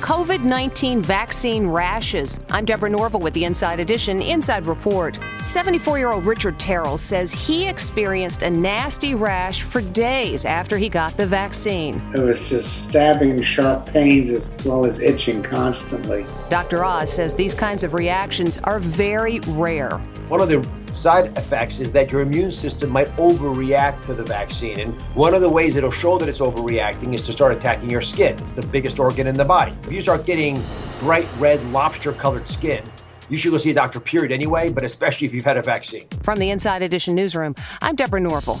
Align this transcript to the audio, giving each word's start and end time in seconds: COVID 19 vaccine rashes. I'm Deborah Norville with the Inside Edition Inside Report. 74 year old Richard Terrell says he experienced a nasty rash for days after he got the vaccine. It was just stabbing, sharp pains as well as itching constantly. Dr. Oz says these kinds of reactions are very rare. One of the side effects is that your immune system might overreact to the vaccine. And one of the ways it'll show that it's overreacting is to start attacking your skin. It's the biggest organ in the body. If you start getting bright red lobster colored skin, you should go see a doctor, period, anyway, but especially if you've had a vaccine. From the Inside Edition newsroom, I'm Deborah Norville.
COVID 0.00 0.44
19 0.44 1.02
vaccine 1.02 1.66
rashes. 1.66 2.38
I'm 2.50 2.64
Deborah 2.64 2.90
Norville 2.90 3.20
with 3.20 3.32
the 3.32 3.44
Inside 3.44 3.80
Edition 3.80 4.20
Inside 4.20 4.66
Report. 4.66 5.18
74 5.40 5.98
year 5.98 6.12
old 6.12 6.26
Richard 6.26 6.58
Terrell 6.58 6.98
says 6.98 7.32
he 7.32 7.66
experienced 7.66 8.42
a 8.42 8.50
nasty 8.50 9.14
rash 9.14 9.62
for 9.62 9.80
days 9.80 10.44
after 10.44 10.76
he 10.76 10.88
got 10.88 11.16
the 11.16 11.26
vaccine. 11.26 12.02
It 12.14 12.20
was 12.20 12.48
just 12.48 12.88
stabbing, 12.88 13.40
sharp 13.42 13.86
pains 13.86 14.30
as 14.30 14.48
well 14.64 14.84
as 14.84 14.98
itching 14.98 15.42
constantly. 15.42 16.26
Dr. 16.50 16.84
Oz 16.84 17.12
says 17.12 17.34
these 17.34 17.54
kinds 17.54 17.82
of 17.82 17.94
reactions 17.94 18.58
are 18.64 18.80
very 18.80 19.40
rare. 19.40 19.98
One 20.28 20.40
of 20.40 20.48
the 20.48 20.83
side 20.94 21.36
effects 21.36 21.80
is 21.80 21.92
that 21.92 22.10
your 22.10 22.20
immune 22.20 22.52
system 22.52 22.90
might 22.90 23.08
overreact 23.16 24.06
to 24.06 24.14
the 24.14 24.22
vaccine. 24.22 24.80
And 24.80 24.94
one 25.14 25.34
of 25.34 25.40
the 25.40 25.48
ways 25.48 25.76
it'll 25.76 25.90
show 25.90 26.18
that 26.18 26.28
it's 26.28 26.40
overreacting 26.40 27.12
is 27.14 27.26
to 27.26 27.32
start 27.32 27.52
attacking 27.56 27.90
your 27.90 28.00
skin. 28.00 28.34
It's 28.38 28.52
the 28.52 28.66
biggest 28.66 28.98
organ 28.98 29.26
in 29.26 29.34
the 29.34 29.44
body. 29.44 29.76
If 29.84 29.92
you 29.92 30.00
start 30.00 30.24
getting 30.24 30.62
bright 31.00 31.28
red 31.38 31.62
lobster 31.72 32.12
colored 32.12 32.48
skin, 32.48 32.84
you 33.28 33.36
should 33.36 33.52
go 33.52 33.58
see 33.58 33.70
a 33.70 33.74
doctor, 33.74 34.00
period, 34.00 34.32
anyway, 34.32 34.70
but 34.70 34.84
especially 34.84 35.26
if 35.26 35.34
you've 35.34 35.44
had 35.44 35.56
a 35.56 35.62
vaccine. 35.62 36.06
From 36.22 36.38
the 36.38 36.50
Inside 36.50 36.82
Edition 36.82 37.14
newsroom, 37.14 37.54
I'm 37.80 37.96
Deborah 37.96 38.20
Norville. 38.20 38.60